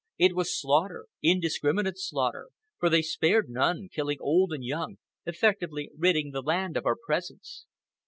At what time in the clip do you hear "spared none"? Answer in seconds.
3.03-3.87